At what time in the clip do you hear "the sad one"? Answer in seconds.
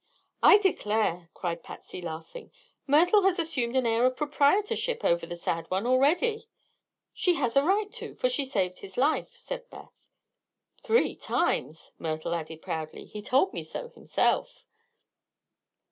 5.27-5.85